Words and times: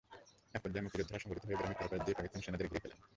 একপর্যায় 0.57 0.83
মুক্তিযোদ্ধারা 0.85 1.21
সংগঠিত 1.23 1.43
হয়ে 1.47 1.59
গ্রামের 1.59 1.77
চারপাশ 1.79 1.99
দিয়ে 2.05 2.17
পাকিস্তানি 2.17 2.43
সেনাদের 2.45 2.69
ঘিরে 2.71 2.81
ফেলেন। 2.83 2.99